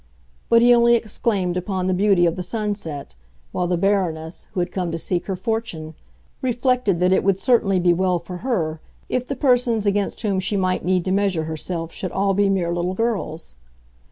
[0.49, 3.13] But he only exclaimed upon the beauty of the sunset,
[3.51, 5.93] while the Baroness, who had come to seek her fortune,
[6.41, 8.79] reflected that it would certainly be well for her
[9.09, 12.73] if the persons against whom she might need to measure herself should all be mere
[12.73, 13.53] little girls.